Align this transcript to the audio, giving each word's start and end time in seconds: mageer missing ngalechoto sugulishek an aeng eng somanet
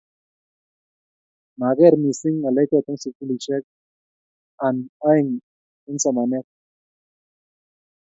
mageer 1.59 1.93
missing 2.03 2.37
ngalechoto 2.39 2.91
sugulishek 3.01 3.63
an 4.65 4.75
aeng 5.09 5.29
eng 5.87 5.97
somanet 6.03 6.47